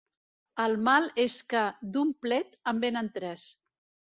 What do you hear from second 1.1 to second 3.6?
és que, d'un plet, en venen tres.